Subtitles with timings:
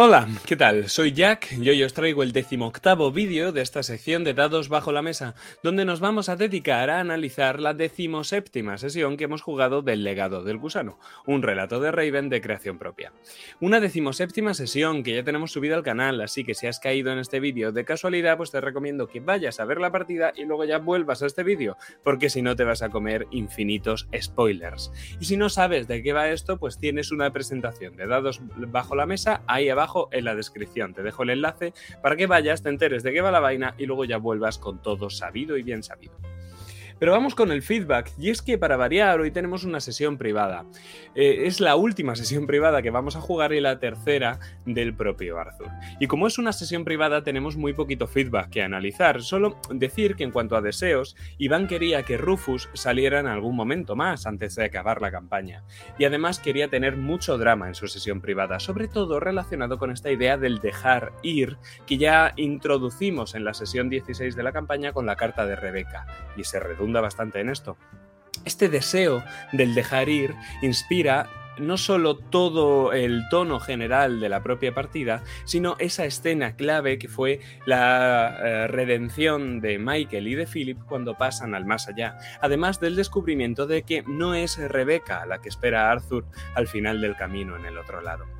[0.00, 0.88] Hola, ¿qué tal?
[0.88, 4.92] Soy Jack y hoy os traigo el decimoctavo vídeo de esta sección de dados bajo
[4.92, 5.34] la mesa,
[5.64, 10.44] donde nos vamos a dedicar a analizar la decimoséptima sesión que hemos jugado del legado
[10.44, 13.12] del gusano, un relato de Raven de creación propia.
[13.60, 17.18] Una decimoséptima sesión que ya tenemos subida al canal, así que si has caído en
[17.18, 20.64] este vídeo de casualidad, pues te recomiendo que vayas a ver la partida y luego
[20.64, 24.92] ya vuelvas a este vídeo, porque si no te vas a comer infinitos spoilers.
[25.18, 28.94] Y si no sabes de qué va esto, pues tienes una presentación de dados bajo
[28.94, 30.94] la mesa ahí abajo en la descripción.
[30.94, 33.86] Te dejo el enlace para que vayas, te enteres de qué va la vaina y
[33.86, 36.14] luego ya vuelvas con todo sabido y bien sabido.
[36.98, 40.66] Pero vamos con el feedback, y es que para variar hoy tenemos una sesión privada.
[41.14, 45.38] Eh, es la última sesión privada que vamos a jugar y la tercera del propio
[45.38, 45.68] Arthur.
[46.00, 50.24] Y como es una sesión privada tenemos muy poquito feedback que analizar, solo decir que
[50.24, 54.64] en cuanto a deseos, Iván quería que Rufus saliera en algún momento más antes de
[54.64, 55.62] acabar la campaña.
[55.98, 60.10] Y además quería tener mucho drama en su sesión privada, sobre todo relacionado con esta
[60.10, 65.06] idea del dejar ir que ya introducimos en la sesión 16 de la campaña con
[65.06, 66.06] la carta de Rebeca.
[66.36, 67.76] Y se redunda bastante en esto.
[68.44, 69.22] Este deseo
[69.52, 75.76] del dejar ir inspira no solo todo el tono general de la propia partida, sino
[75.78, 81.54] esa escena clave que fue la eh, redención de Michael y de Philip cuando pasan
[81.54, 85.92] al más allá, además del descubrimiento de que no es Rebeca la que espera a
[85.92, 88.37] Arthur al final del camino en el otro lado.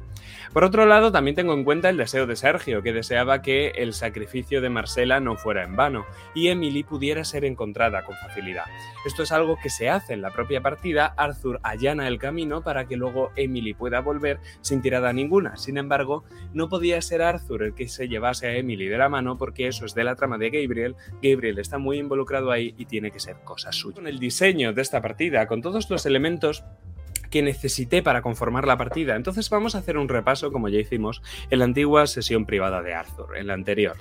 [0.52, 3.92] Por otro lado, también tengo en cuenta el deseo de Sergio, que deseaba que el
[3.92, 8.64] sacrificio de Marcela no fuera en vano y Emily pudiera ser encontrada con facilidad.
[9.04, 12.86] Esto es algo que se hace en la propia partida, Arthur allana el camino para
[12.86, 15.56] que luego Emily pueda volver sin tirada ninguna.
[15.56, 19.36] Sin embargo, no podía ser Arthur el que se llevase a Emily de la mano
[19.36, 20.96] porque eso es de la trama de Gabriel.
[21.22, 23.96] Gabriel está muy involucrado ahí y tiene que ser cosa suya.
[23.96, 26.64] Con el diseño de esta partida, con todos los elementos
[27.30, 29.16] que necesité para conformar la partida.
[29.16, 32.94] Entonces vamos a hacer un repaso, como ya hicimos en la antigua sesión privada de
[32.94, 33.96] Arthur, en la anterior.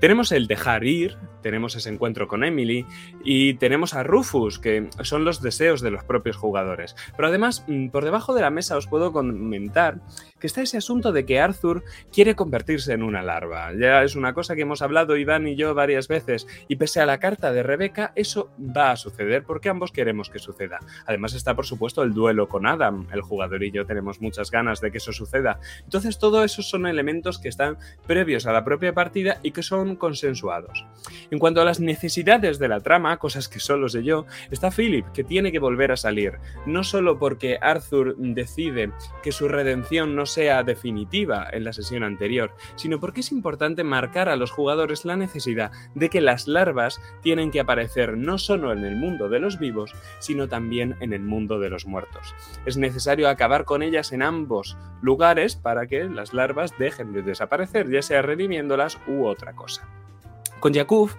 [0.00, 2.86] Tenemos el dejar ir, tenemos ese encuentro con Emily
[3.24, 6.96] y tenemos a Rufus, que son los deseos de los propios jugadores.
[7.16, 10.00] Pero además, mm, por debajo de la mesa os puedo comentar
[10.38, 13.72] que está ese asunto de que Arthur quiere convertirse en una larva.
[13.78, 17.06] Ya es una cosa que hemos hablado Iván y yo varias veces, y pese a
[17.06, 20.80] la carta de Rebeca, eso va a suceder porque ambos queremos que suceda.
[21.06, 23.06] Además está, por supuesto, el duelo con Adam.
[23.12, 25.60] El jugador y yo tenemos muchas ganas de que eso suceda.
[25.84, 29.96] Entonces, todo eso son elementos que están previos a la propia partida y que son
[29.96, 30.86] consensuados.
[31.30, 35.06] En cuanto a las necesidades de la trama, cosas que solo sé yo, está Philip,
[35.12, 36.38] que tiene que volver a salir.
[36.66, 38.90] No solo porque Arthur decide
[39.22, 44.28] que su redención no sea definitiva en la sesión anterior, sino porque es importante marcar
[44.28, 48.84] a los jugadores la necesidad de que las larvas tienen que aparecer no solo en
[48.84, 52.34] el mundo de los vivos, sino también en el mundo de los muertos.
[52.66, 57.90] Es necesario acabar con ellas en ambos lugares para que las larvas dejen de desaparecer,
[57.90, 59.86] ya sea redimiéndolas u otra cosa.
[60.60, 61.10] Con Yakub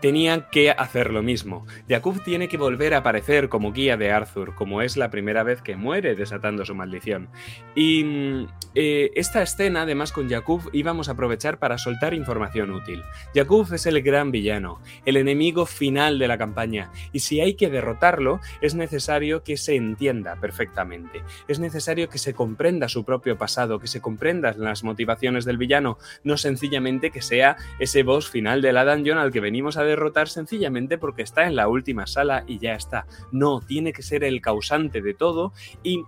[0.00, 1.66] tenían que hacer lo mismo.
[1.88, 5.62] Jakub tiene que volver a aparecer como guía de Arthur, como es la primera vez
[5.62, 7.28] que muere desatando su maldición.
[7.74, 13.02] Y mm, eh, esta escena, además con Jakub, íbamos a aprovechar para soltar información útil.
[13.34, 17.70] Jakub es el gran villano, el enemigo final de la campaña, y si hay que
[17.70, 21.22] derrotarlo, es necesario que se entienda perfectamente.
[21.48, 25.98] Es necesario que se comprenda su propio pasado, que se comprendan las motivaciones del villano,
[26.24, 30.28] no sencillamente que sea ese boss final de la dungeon al que venimos a derrotar
[30.28, 33.06] sencillamente porque está en la última sala y ya está.
[33.32, 35.52] No, tiene que ser el causante de todo
[35.82, 36.02] y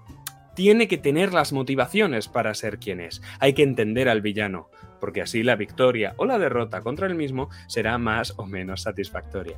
[0.55, 3.23] tiene que tener las motivaciones para ser quien es.
[3.39, 7.49] Hay que entender al villano, porque así la victoria o la derrota contra el mismo
[7.69, 9.57] será más o menos satisfactoria.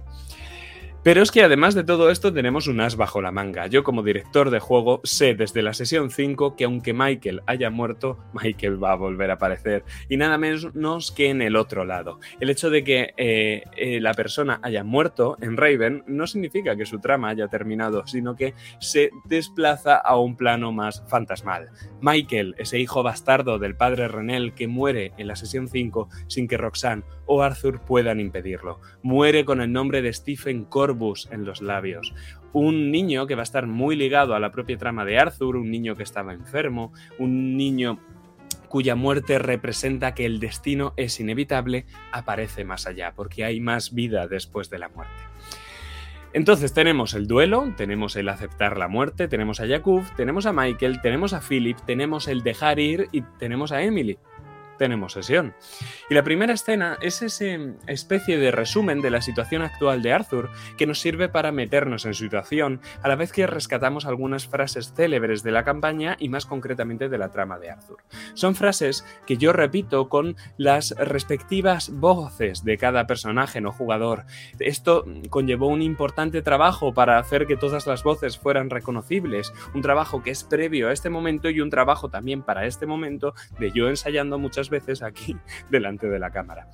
[1.03, 3.67] Pero es que además de todo esto tenemos un as bajo la manga.
[3.69, 8.19] Yo como director de juego sé desde la sesión 5 que aunque Michael haya muerto,
[8.35, 9.83] Michael va a volver a aparecer.
[10.11, 12.21] Y nada menos que en el otro lado.
[12.39, 16.85] El hecho de que eh, eh, la persona haya muerto en Raven no significa que
[16.85, 21.71] su trama haya terminado, sino que se desplaza a un plano más fantasmal.
[22.03, 26.59] Michael, ese hijo bastardo del padre Renel que muere en la sesión 5 sin que
[26.59, 28.81] Roxanne o Arthur puedan impedirlo.
[29.03, 30.65] Muere con el nombre de Stephen
[31.31, 32.15] En los labios.
[32.53, 35.71] Un niño que va a estar muy ligado a la propia trama de Arthur, un
[35.71, 37.99] niño que estaba enfermo, un niño
[38.69, 44.29] cuya muerte representa que el destino es inevitable, aparece más allá, porque hay más vida
[44.29, 45.23] después de la muerte.
[46.33, 51.01] Entonces tenemos el duelo, tenemos el aceptar la muerte, tenemos a Jakub, tenemos a Michael,
[51.03, 54.19] tenemos a Philip, tenemos el dejar ir y tenemos a Emily.
[54.81, 55.55] Tenemos sesión.
[56.09, 60.49] Y la primera escena es ese especie de resumen de la situación actual de Arthur
[60.79, 65.43] que nos sirve para meternos en situación a la vez que rescatamos algunas frases célebres
[65.43, 67.99] de la campaña y más concretamente de la trama de Arthur.
[68.33, 74.25] Son frases que yo repito con las respectivas voces de cada personaje no jugador.
[74.61, 80.23] Esto conllevó un importante trabajo para hacer que todas las voces fueran reconocibles, un trabajo
[80.23, 83.91] que es previo a este momento y un trabajo también para este momento de yo
[83.91, 85.37] ensayando muchas veces aquí
[85.71, 86.69] delante de la cámara.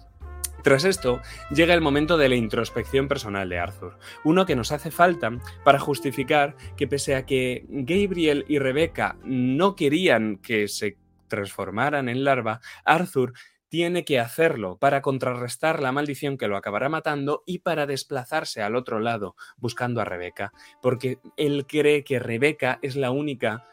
[0.63, 1.21] Tras esto,
[1.51, 5.31] llega el momento de la introspección personal de Arthur, uno que nos hace falta
[5.65, 10.99] para justificar que pese a que Gabriel y Rebecca no querían que se
[11.29, 13.33] transformaran en larva, Arthur
[13.69, 18.77] tiene que hacerlo para contrarrestar la maldición que lo acabará matando y para desplazarse al
[18.77, 20.53] otro lado, buscando a Rebeca,
[20.83, 23.69] porque él cree que Rebeca es la única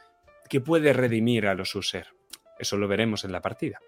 [0.49, 2.07] que puede redimir a los User.
[2.59, 3.79] Eso lo veremos en la partida.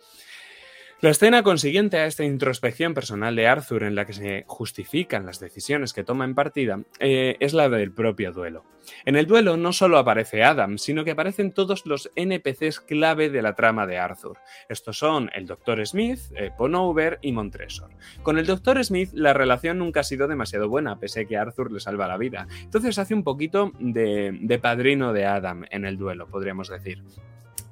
[1.01, 5.41] La escena consiguiente a esta introspección personal de Arthur en la que se justifican las
[5.41, 8.63] decisiones que toma en partida eh, es la del propio duelo.
[9.03, 13.41] En el duelo no solo aparece Adam, sino que aparecen todos los NPCs clave de
[13.41, 14.38] la trama de Arthur.
[14.69, 15.85] Estos son el Dr.
[15.85, 17.91] Smith, eh, Ponover y Montresor.
[18.23, 18.83] Con el Dr.
[18.85, 22.17] Smith la relación nunca ha sido demasiado buena, pese a que Arthur le salva la
[22.17, 22.47] vida.
[22.63, 27.03] Entonces hace un poquito de padrino de Adam en el duelo, podríamos decir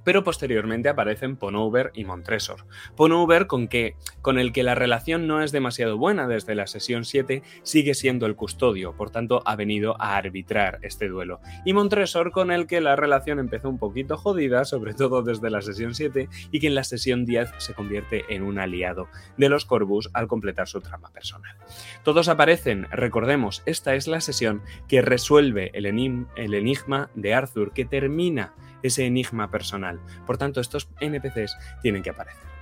[0.04, 2.66] pero posteriormente aparecen Ponover y Montresor.
[2.96, 7.06] Ponover, con, que, con el que la relación no es demasiado buena desde la sesión
[7.06, 11.40] 7, sigue siendo el custodio, por tanto ha venido a arbitrar este duelo.
[11.66, 15.62] Y Montresor, con el que la relación empezó un poquito jodida, sobre todo desde la
[15.62, 19.08] sesión 7, y que en la sesión 10 se convierte en un aliado
[19.38, 21.56] de los Corvus al completar su trama personal.
[22.04, 27.86] Todos aparecen, recordemos, esta es la sesión que resuelve el, el enigma de Arthur, que
[27.86, 30.00] termina ese enigma personal.
[30.26, 32.54] Por tanto, estos NPCs tienen que aparecer.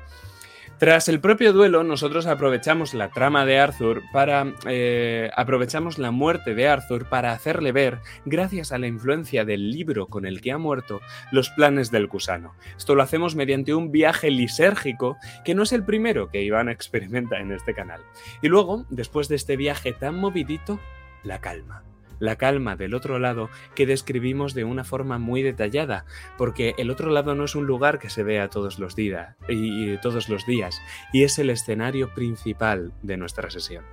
[0.81, 4.51] Tras el propio duelo, nosotros aprovechamos la trama de Arthur para.
[4.65, 10.07] Eh, aprovechamos la muerte de Arthur para hacerle ver, gracias a la influencia del libro
[10.07, 10.99] con el que ha muerto,
[11.31, 12.55] los planes del gusano.
[12.75, 17.39] Esto lo hacemos mediante un viaje lisérgico que no es el primero que Iván experimenta
[17.39, 18.01] en este canal.
[18.41, 20.79] Y luego, después de este viaje tan movidito,
[21.21, 21.83] la calma
[22.21, 26.05] la calma del otro lado que describimos de una forma muy detallada,
[26.37, 29.97] porque el otro lado no es un lugar que se vea todos los días y,
[29.97, 30.81] todos los días,
[31.11, 33.83] y es el escenario principal de nuestra sesión.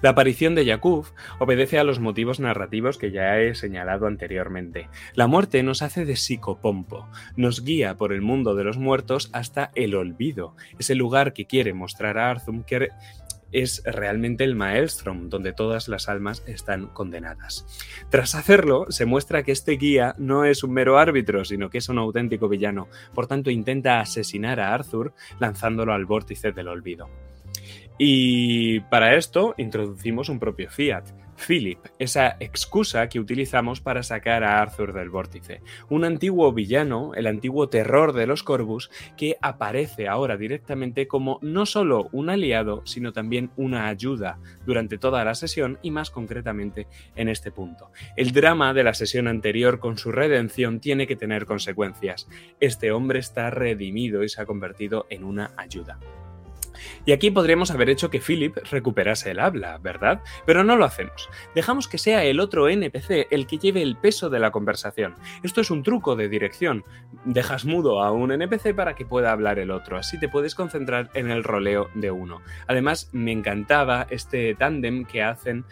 [0.00, 1.06] La aparición de Yakub
[1.38, 4.88] obedece a los motivos narrativos que ya he señalado anteriormente.
[5.14, 9.70] La muerte nos hace de psicopompo, nos guía por el mundo de los muertos hasta
[9.74, 12.64] el olvido, ese lugar que quiere mostrar a Arthur
[13.62, 17.66] es realmente el Maelstrom, donde todas las almas están condenadas.
[18.10, 21.88] Tras hacerlo, se muestra que este guía no es un mero árbitro, sino que es
[21.88, 27.08] un auténtico villano, por tanto intenta asesinar a Arthur lanzándolo al vórtice del olvido.
[27.98, 31.06] Y para esto introducimos un propio Fiat,
[31.36, 35.60] Philip, esa excusa que utilizamos para sacar a Arthur del vórtice.
[35.88, 41.66] Un antiguo villano, el antiguo terror de los Corvus, que aparece ahora directamente como no
[41.66, 47.28] solo un aliado, sino también una ayuda durante toda la sesión y más concretamente en
[47.28, 47.90] este punto.
[48.16, 52.28] El drama de la sesión anterior con su redención tiene que tener consecuencias.
[52.60, 55.98] Este hombre está redimido y se ha convertido en una ayuda.
[57.04, 60.22] Y aquí podríamos haber hecho que Philip recuperase el habla, ¿verdad?
[60.44, 61.28] Pero no lo hacemos.
[61.54, 65.14] Dejamos que sea el otro NPC el que lleve el peso de la conversación.
[65.42, 66.84] Esto es un truco de dirección.
[67.24, 71.10] Dejas mudo a un NPC para que pueda hablar el otro, así te puedes concentrar
[71.14, 72.42] en el roleo de uno.
[72.66, 75.64] Además, me encantaba este tándem que hacen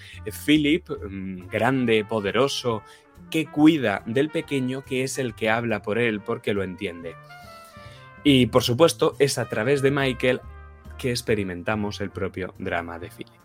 [0.46, 2.82] Philip, mm, grande, poderoso,
[3.30, 7.14] que cuida del pequeño que es el que habla por él porque lo entiende.
[8.22, 10.40] Y por supuesto es a través de Michael
[10.98, 13.44] que experimentamos el propio drama de Philip.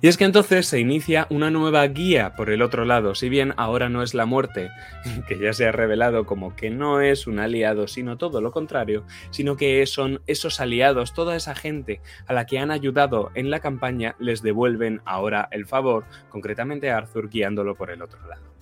[0.00, 3.54] Y es que entonces se inicia una nueva guía por el otro lado, si bien
[3.56, 4.70] ahora no es la muerte,
[5.28, 9.04] que ya se ha revelado como que no es un aliado, sino todo lo contrario,
[9.30, 13.60] sino que son esos aliados, toda esa gente a la que han ayudado en la
[13.60, 18.61] campaña, les devuelven ahora el favor, concretamente a Arthur guiándolo por el otro lado.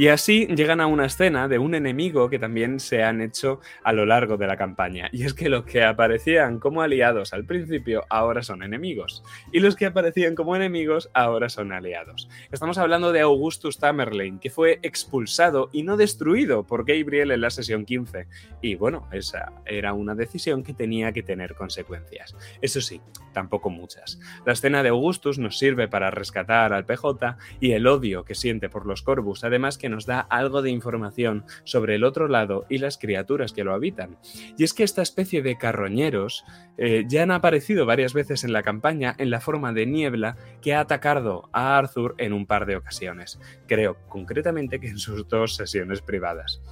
[0.00, 3.92] Y así llegan a una escena de un enemigo que también se han hecho a
[3.92, 5.10] lo largo de la campaña.
[5.12, 9.22] Y es que los que aparecían como aliados al principio ahora son enemigos.
[9.52, 12.30] Y los que aparecían como enemigos ahora son aliados.
[12.50, 17.50] Estamos hablando de Augustus Tamerlane, que fue expulsado y no destruido por Gabriel en la
[17.50, 18.26] sesión 15.
[18.62, 22.34] Y bueno, esa era una decisión que tenía que tener consecuencias.
[22.62, 23.02] Eso sí,
[23.34, 24.18] tampoco muchas.
[24.46, 28.70] La escena de Augustus nos sirve para rescatar al PJ y el odio que siente
[28.70, 32.78] por los Corvus, además que nos da algo de información sobre el otro lado y
[32.78, 34.18] las criaturas que lo habitan.
[34.56, 36.44] Y es que esta especie de carroñeros
[36.78, 40.74] eh, ya han aparecido varias veces en la campaña en la forma de niebla que
[40.74, 43.38] ha atacado a Arthur en un par de ocasiones.
[43.66, 46.62] Creo concretamente que en sus dos sesiones privadas.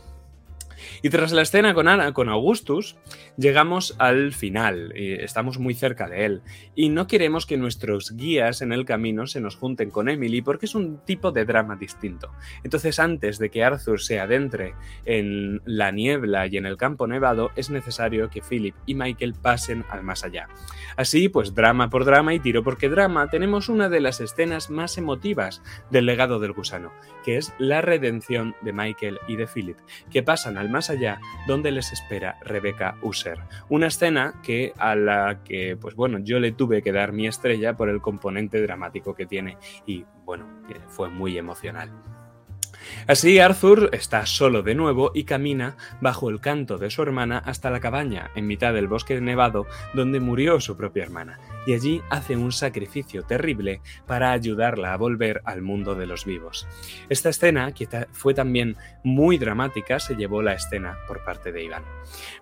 [1.02, 2.96] Y tras la escena con, Ana, con Augustus,
[3.36, 6.42] llegamos al final, estamos muy cerca de él,
[6.74, 10.66] y no queremos que nuestros guías en el camino se nos junten con Emily porque
[10.66, 12.30] es un tipo de drama distinto.
[12.64, 17.50] Entonces, antes de que Arthur se adentre en la niebla y en el campo nevado,
[17.56, 20.48] es necesario que Philip y Michael pasen al más allá.
[20.96, 24.98] Así, pues drama por drama y tiro porque drama, tenemos una de las escenas más
[24.98, 26.92] emotivas del legado del gusano,
[27.24, 29.76] que es la redención de Michael y de Philip,
[30.10, 33.38] que pasan más allá donde les espera Rebecca User.
[33.68, 37.76] Una escena que a la que, pues bueno, yo le tuve que dar mi estrella
[37.76, 39.56] por el componente dramático que tiene
[39.86, 40.46] y bueno,
[40.88, 41.90] fue muy emocional.
[43.06, 47.70] Así Arthur está solo de nuevo y camina bajo el canto de su hermana hasta
[47.70, 52.36] la cabaña en mitad del bosque nevado donde murió su propia hermana, y allí hace
[52.36, 56.66] un sacrificio terrible para ayudarla a volver al mundo de los vivos.
[57.08, 61.84] Esta escena, que fue también muy dramática, se llevó la escena por parte de Iván.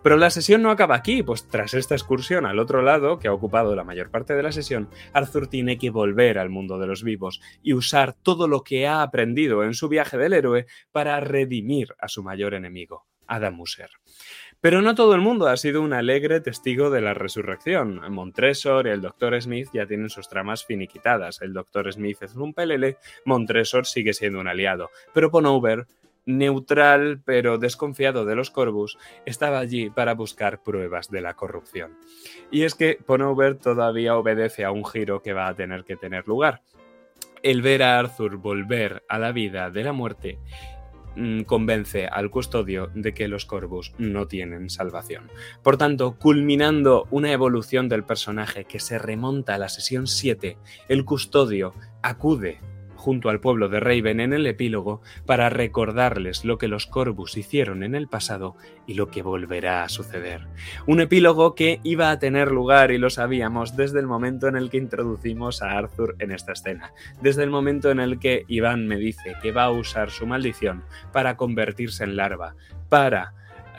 [0.03, 3.33] Pero la sesión no acaba aquí, pues tras esta excursión al otro lado, que ha
[3.33, 7.03] ocupado la mayor parte de la sesión, Arthur tiene que volver al mundo de los
[7.03, 11.95] vivos y usar todo lo que ha aprendido en su viaje del héroe para redimir
[11.99, 13.91] a su mayor enemigo, Adam Muser.
[14.61, 18.01] Pero no todo el mundo ha sido un alegre testigo de la resurrección.
[18.13, 19.41] Montresor y el Dr.
[19.41, 21.43] Smith ya tienen sus tramas finiquitadas.
[21.43, 21.93] El Dr.
[21.93, 24.91] Smith es un pelele, Montresor sigue siendo un aliado.
[25.13, 25.87] Pero Ponover,
[26.25, 31.97] neutral pero desconfiado de los Corvus, estaba allí para buscar pruebas de la corrupción.
[32.51, 36.27] Y es que Ponover todavía obedece a un giro que va a tener que tener
[36.27, 36.63] lugar.
[37.43, 40.39] El ver a Arthur volver a la vida de la muerte
[41.17, 45.31] Mm, convence al custodio de que los Corvus no tienen salvación.
[45.63, 50.59] Por tanto, culminando una evolución del personaje que se remonta a la sesión 7,
[50.91, 52.61] el custodio acude
[53.07, 57.85] junto al pueblo de Raven en el epílogo para recordarles lo que los Corvus hicieron
[57.85, 60.49] en el pasado y lo que volverá a suceder.
[60.89, 64.71] Un epílogo que iba a tener lugar, y lo sabíamos, desde el momento en el
[64.71, 68.97] que introducimos a Arthur en esta escena, desde el momento en el que Iván me
[68.97, 70.83] dice que va a usar su maldición
[71.13, 72.57] para convertirse en larva,
[72.89, 73.35] para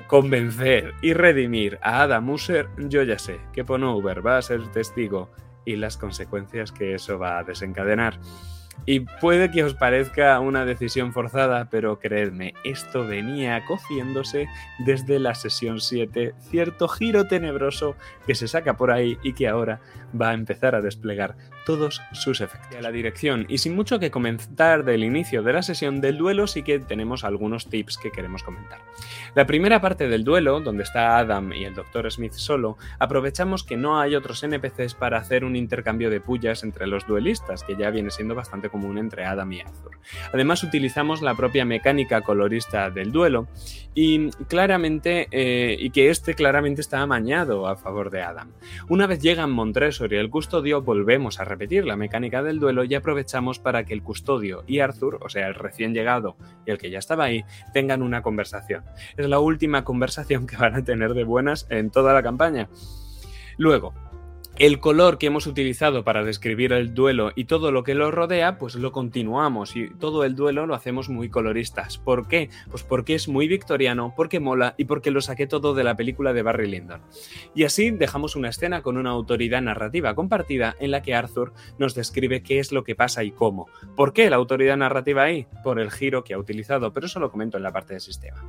[0.07, 5.29] convencer y redimir a Adam User, yo ya sé que Ponover va a ser testigo
[5.65, 8.21] y las consecuencias que eso va a desencadenar.
[8.85, 14.47] Y puede que os parezca una decisión forzada, pero creedme, esto venía cociéndose
[14.79, 19.81] desde la sesión 7, cierto giro tenebroso que se saca por ahí y que ahora
[20.19, 21.35] va a empezar a desplegar
[21.67, 22.77] todos sus efectos.
[22.77, 26.47] A la dirección, y sin mucho que comentar del inicio de la sesión del duelo,
[26.47, 28.79] sí que tenemos algunos tips que queremos comentar.
[29.35, 32.09] La primera parte del duelo, donde está Adam y el Dr.
[32.09, 36.87] Smith solo, aprovechamos que no hay otros NPCs para hacer un intercambio de pullas entre
[36.87, 39.99] los duelistas, que ya viene siendo bastante común entre Adam y Arthur.
[40.33, 43.49] Además, utilizamos la propia mecánica colorista del duelo
[43.93, 48.53] y claramente, eh, y que este claramente está amañado a favor de Adam.
[48.87, 52.95] Una vez llegan Montresor y el custodio, volvemos a repetir la mecánica del duelo y
[52.95, 56.89] aprovechamos para que el custodio y Arthur, o sea, el recién llegado y el que
[56.89, 58.83] ya estaba ahí, tengan una conversación.
[59.17, 62.69] Es la última conversación que van a tener de buenas en toda la campaña.
[63.57, 63.93] Luego,
[64.59, 68.57] el color que hemos utilizado para describir el duelo y todo lo que lo rodea,
[68.57, 71.99] pues lo continuamos y todo el duelo lo hacemos muy coloristas.
[71.99, 72.49] ¿Por qué?
[72.71, 76.33] Pues porque es muy victoriano, porque mola y porque lo saqué todo de la película
[76.33, 77.01] de Barry Lyndon.
[77.53, 81.93] Y así dejamos una escena con una autoridad narrativa compartida en la que Arthur nos
[81.93, 83.67] describe qué es lo que pasa y cómo.
[83.95, 85.45] ¿Por qué la autoridad narrativa ahí?
[85.63, 88.43] Por el giro que ha utilizado, pero eso lo comento en la parte de sistema.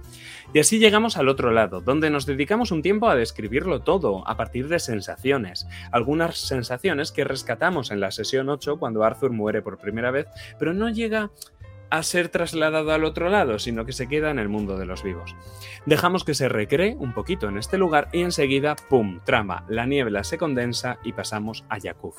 [0.54, 4.38] Y así llegamos al otro lado, donde nos dedicamos un tiempo a describirlo todo, a
[4.38, 5.66] partir de sensaciones
[5.99, 10.26] algunas sensaciones que rescatamos en la sesión 8 cuando Arthur muere por primera vez,
[10.59, 11.31] pero no llega
[11.90, 15.02] a ser trasladado al otro lado, sino que se queda en el mundo de los
[15.02, 15.35] vivos.
[15.87, 20.25] Dejamos que se recree un poquito en este lugar y enseguida, ¡pum!, trama, la niebla
[20.25, 22.17] se condensa y pasamos a Yakuf.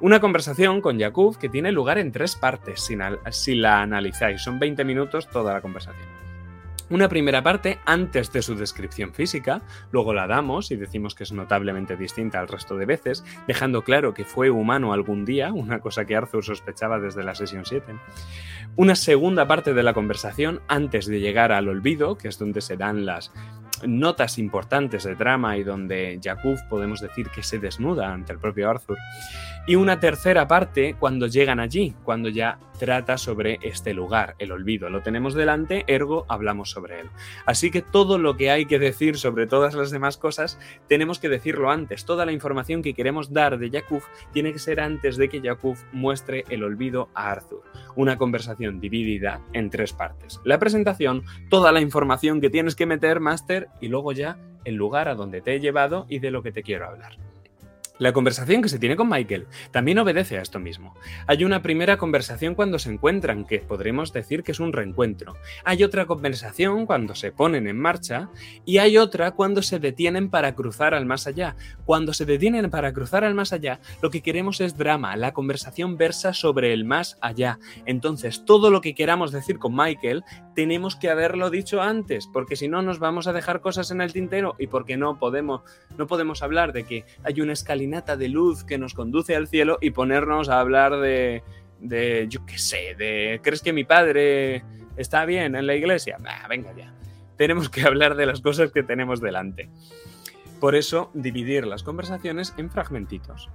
[0.00, 2.80] Una conversación con Yakuf que tiene lugar en tres partes,
[3.30, 4.42] si la analizáis.
[4.42, 6.27] Son 20 minutos toda la conversación.
[6.90, 9.60] Una primera parte antes de su descripción física,
[9.92, 14.14] luego la damos y decimos que es notablemente distinta al resto de veces, dejando claro
[14.14, 17.94] que fue humano algún día, una cosa que Arthur sospechaba desde la sesión 7.
[18.76, 22.76] Una segunda parte de la conversación antes de llegar al olvido, que es donde se
[22.78, 23.32] dan las
[23.86, 28.70] notas importantes de trama y donde Jakub podemos decir que se desnuda ante el propio
[28.70, 28.98] Arthur.
[29.68, 34.88] Y una tercera parte cuando llegan allí, cuando ya trata sobre este lugar, el olvido.
[34.88, 37.10] Lo tenemos delante, ergo hablamos sobre él.
[37.44, 40.58] Así que todo lo que hay que decir sobre todas las demás cosas,
[40.88, 42.06] tenemos que decirlo antes.
[42.06, 45.82] Toda la información que queremos dar de Yakuf tiene que ser antes de que Yakuf
[45.92, 47.62] muestre el olvido a Arthur.
[47.94, 50.40] Una conversación dividida en tres partes.
[50.44, 55.08] La presentación, toda la información que tienes que meter, Master, y luego ya el lugar
[55.08, 57.27] a donde te he llevado y de lo que te quiero hablar.
[57.98, 60.94] La conversación que se tiene con Michael también obedece a esto mismo.
[61.26, 65.34] Hay una primera conversación cuando se encuentran, que podremos decir que es un reencuentro.
[65.64, 68.28] Hay otra conversación cuando se ponen en marcha
[68.64, 71.56] y hay otra cuando se detienen para cruzar al más allá.
[71.84, 75.16] Cuando se detienen para cruzar al más allá, lo que queremos es drama.
[75.16, 77.58] La conversación versa sobre el más allá.
[77.84, 80.22] Entonces, todo lo que queramos decir con Michael,
[80.54, 84.12] tenemos que haberlo dicho antes, porque si no nos vamos a dejar cosas en el
[84.12, 85.62] tintero y porque no podemos,
[85.96, 87.52] no podemos hablar de que hay una
[87.88, 91.42] de luz que nos conduce al cielo y ponernos a hablar de,
[91.80, 94.62] de yo qué sé, de, ¿crees que mi padre
[94.96, 96.18] está bien en la iglesia?
[96.48, 96.92] venga ya.
[97.36, 99.68] Tenemos que hablar de las cosas que tenemos delante.
[100.60, 103.48] Por eso, dividir las conversaciones en fragmentitos.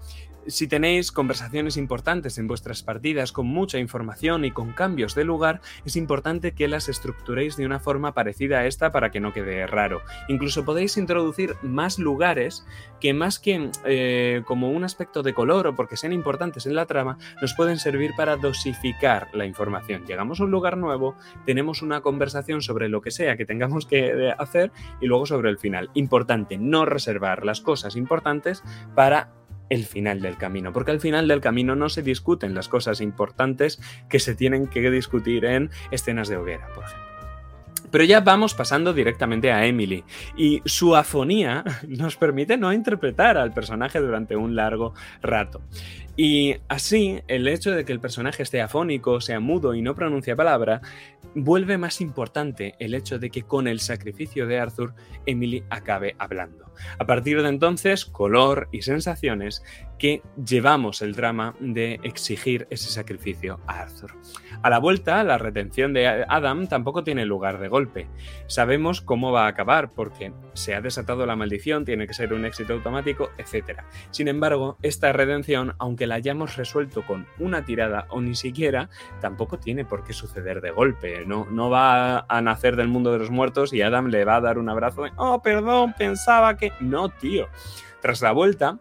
[0.48, 5.62] Si tenéis conversaciones importantes en vuestras partidas con mucha información y con cambios de lugar,
[5.86, 9.66] es importante que las estructuréis de una forma parecida a esta para que no quede
[9.68, 10.02] raro.
[10.28, 12.66] Incluso podéis introducir más lugares
[13.00, 16.86] que más que eh, como un aspecto de color o porque sean importantes en la
[16.86, 20.06] trama, nos pueden servir para dosificar la información.
[20.06, 24.08] Llegamos a un lugar nuevo, tenemos una conversación sobre lo que sea que tengamos que
[24.08, 25.90] eh, hacer y luego sobre el final.
[25.94, 28.64] Importante, no reservar las cosas importantes
[28.96, 29.32] para
[29.74, 33.82] el final del camino, porque al final del camino no se discuten las cosas importantes
[34.10, 37.14] que se tienen que discutir en escenas de hoguera, por ejemplo.
[37.92, 40.04] Pero ya vamos pasando directamente a Emily
[40.36, 45.62] y su afonía nos permite no interpretar al personaje durante un largo rato.
[46.16, 50.36] Y así, el hecho de que el personaje esté afónico, sea mudo y no pronuncia
[50.36, 50.82] palabra,
[51.34, 54.94] vuelve más importante el hecho de que con el sacrificio de Arthur,
[55.26, 56.64] Emily acabe hablando.
[57.00, 59.64] A partir de entonces, color y sensaciones
[59.98, 64.12] que llevamos el drama de exigir ese sacrificio a Arthur.
[64.62, 68.08] A la vuelta, la retención de Adam tampoco tiene lugar de golpe.
[68.48, 72.46] Sabemos cómo va a acabar porque se ha desatado la maldición, tiene que ser un
[72.46, 73.82] éxito automático, etc.
[74.12, 78.90] Sin embargo, esta redención, aunque la hayamos resuelto con una tirada o ni siquiera,
[79.22, 81.26] tampoco tiene por qué suceder de golpe.
[81.26, 84.42] No, no va a nacer del mundo de los muertos y Adam le va a
[84.42, 86.72] dar un abrazo de, oh, perdón, pensaba que...
[86.80, 87.48] No, tío.
[88.02, 88.80] Tras la vuelta,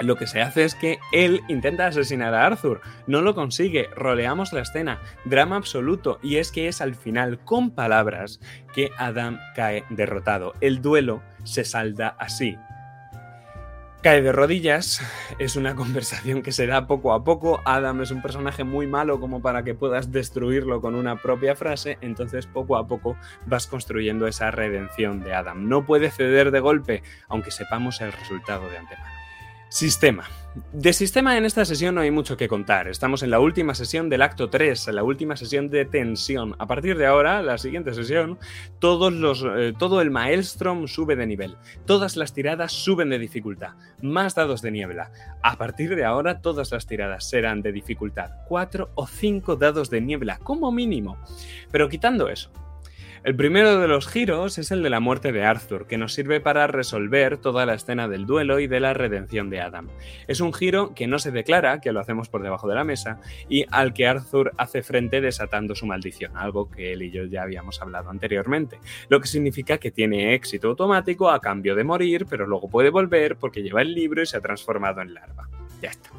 [0.00, 4.52] lo que se hace es que él intenta asesinar a Arthur, no lo consigue, roleamos
[4.52, 8.40] la escena, drama absoluto, y es que es al final, con palabras,
[8.74, 10.54] que Adam cae derrotado.
[10.60, 12.56] El duelo se salda así.
[14.02, 15.02] Cae de rodillas,
[15.38, 19.20] es una conversación que se da poco a poco, Adam es un personaje muy malo
[19.20, 24.26] como para que puedas destruirlo con una propia frase, entonces poco a poco vas construyendo
[24.26, 25.68] esa redención de Adam.
[25.68, 29.19] No puede ceder de golpe, aunque sepamos el resultado de antemano.
[29.70, 30.24] Sistema.
[30.72, 32.88] De sistema en esta sesión no hay mucho que contar.
[32.88, 36.56] Estamos en la última sesión del acto 3, en la última sesión de tensión.
[36.58, 38.36] A partir de ahora, la siguiente sesión,
[38.80, 41.56] todos los, eh, todo el maelstrom sube de nivel.
[41.86, 43.74] Todas las tiradas suben de dificultad.
[44.02, 45.12] Más dados de niebla.
[45.40, 50.00] A partir de ahora, todas las tiradas serán de dificultad 4 o 5 dados de
[50.00, 51.16] niebla, como mínimo.
[51.70, 52.50] Pero quitando eso,
[53.22, 56.40] el primero de los giros es el de la muerte de Arthur, que nos sirve
[56.40, 59.88] para resolver toda la escena del duelo y de la redención de Adam.
[60.26, 63.20] Es un giro que no se declara, que lo hacemos por debajo de la mesa,
[63.48, 67.42] y al que Arthur hace frente desatando su maldición, algo que él y yo ya
[67.42, 68.78] habíamos hablado anteriormente,
[69.10, 73.36] lo que significa que tiene éxito automático a cambio de morir, pero luego puede volver
[73.36, 75.48] porque lleva el libro y se ha transformado en larva.
[75.82, 76.10] Ya está.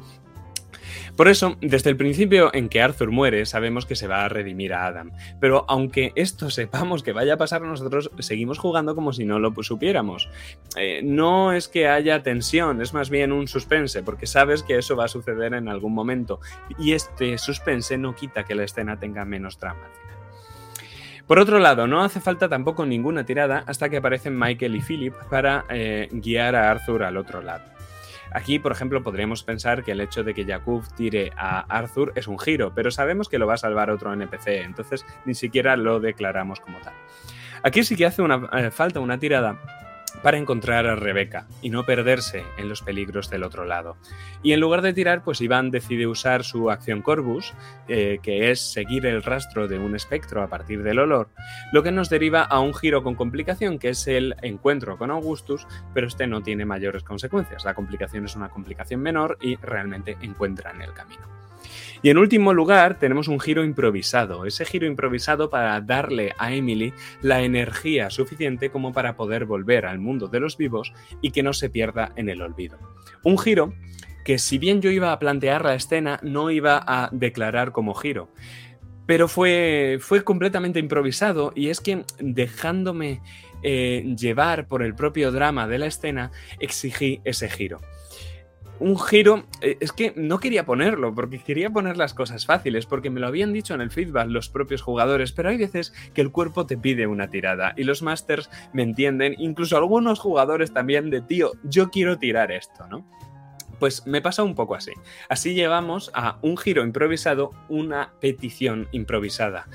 [1.22, 4.74] Por eso, desde el principio en que Arthur muere, sabemos que se va a redimir
[4.74, 5.12] a Adam.
[5.38, 9.54] Pero aunque esto sepamos que vaya a pasar, nosotros seguimos jugando como si no lo
[9.62, 10.28] supiéramos.
[10.76, 14.96] Eh, no es que haya tensión, es más bien un suspense, porque sabes que eso
[14.96, 16.40] va a suceder en algún momento.
[16.76, 19.92] Y este suspense no quita que la escena tenga menos trama.
[21.28, 25.14] Por otro lado, no hace falta tampoco ninguna tirada hasta que aparecen Michael y Philip
[25.30, 27.62] para eh, guiar a Arthur al otro lado.
[28.34, 32.26] Aquí, por ejemplo, podríamos pensar que el hecho de que Jakub tire a Arthur es
[32.26, 36.00] un giro, pero sabemos que lo va a salvar otro NPC, entonces ni siquiera lo
[36.00, 36.94] declaramos como tal.
[37.62, 39.60] Aquí sí que hace eh, falta una tirada
[40.22, 43.96] para encontrar a Rebeca y no perderse en los peligros del otro lado.
[44.42, 47.54] Y en lugar de tirar, pues Iván decide usar su acción Corvus,
[47.88, 51.30] eh, que es seguir el rastro de un espectro a partir del olor,
[51.72, 55.66] lo que nos deriva a un giro con complicación, que es el encuentro con Augustus,
[55.94, 57.64] pero este no tiene mayores consecuencias.
[57.64, 61.31] La complicación es una complicación menor y realmente encuentran el camino.
[62.02, 64.44] Y en último lugar, tenemos un giro improvisado.
[64.44, 69.98] Ese giro improvisado para darle a Emily la energía suficiente como para poder volver al
[69.98, 72.78] mundo de los vivos y que no se pierda en el olvido.
[73.22, 73.72] Un giro
[74.24, 78.28] que si bien yo iba a plantear la escena, no iba a declarar como giro.
[79.06, 83.20] Pero fue, fue completamente improvisado y es que dejándome
[83.62, 87.80] eh, llevar por el propio drama de la escena, exigí ese giro
[88.82, 93.10] un giro, eh, es que no quería ponerlo, porque quería poner las cosas fáciles, porque
[93.10, 96.32] me lo habían dicho en el feedback los propios jugadores, pero hay veces que el
[96.32, 101.20] cuerpo te pide una tirada y los masters me entienden, incluso algunos jugadores también de,
[101.20, 103.06] tío, yo quiero tirar esto, ¿no?
[103.78, 104.92] Pues me pasa un poco así.
[105.28, 109.68] Así llevamos a un giro improvisado, una petición improvisada.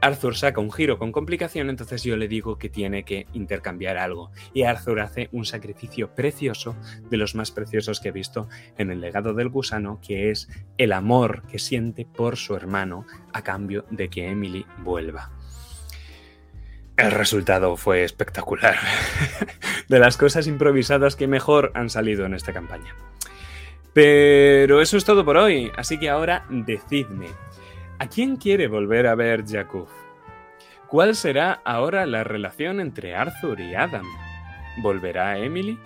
[0.00, 4.30] Arthur saca un giro con complicación, entonces yo le digo que tiene que intercambiar algo.
[4.54, 6.76] Y Arthur hace un sacrificio precioso,
[7.10, 10.92] de los más preciosos que he visto en el legado del gusano, que es el
[10.92, 15.32] amor que siente por su hermano a cambio de que Emily vuelva.
[16.96, 18.76] El resultado fue espectacular.
[19.88, 22.94] de las cosas improvisadas que mejor han salido en esta campaña.
[23.92, 27.28] Pero eso es todo por hoy, así que ahora decidme,
[28.00, 29.88] ¿A quién quiere volver a ver Jakub?
[30.86, 34.06] ¿Cuál será ahora la relación entre Arthur y Adam?
[34.82, 35.80] ¿Volverá Emily?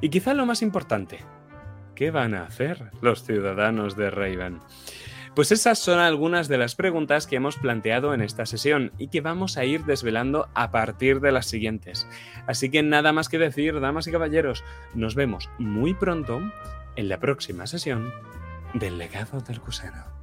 [0.00, 1.20] Y quizá lo más importante,
[1.94, 4.58] ¿qué van a hacer los ciudadanos de Raven?
[5.36, 9.20] Pues esas son algunas de las preguntas que hemos planteado en esta sesión y que
[9.20, 12.08] vamos a ir desvelando a partir de las siguientes.
[12.48, 16.40] Así que nada más que decir, damas y caballeros, nos vemos muy pronto
[16.96, 18.12] en la próxima sesión
[18.74, 20.21] del legado del gusano.